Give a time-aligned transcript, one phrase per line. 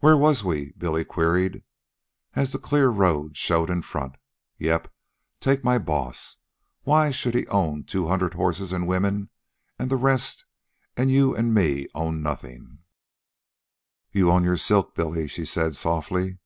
[0.00, 1.62] "Where was we?" Billy queried,
[2.34, 4.16] as the clear road showed in front.
[4.58, 4.92] "Yep,
[5.38, 6.38] take my boss.
[6.82, 9.30] Why should he own two hundred horses, an' women,
[9.78, 10.44] an' the rest,
[10.96, 12.80] an' you an' me own nothin'?"
[14.10, 16.38] "You own your silk, Billy," she said softly.